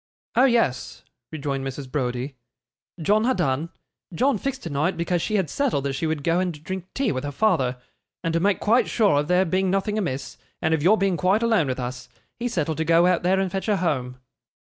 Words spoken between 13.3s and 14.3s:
and fetch her home.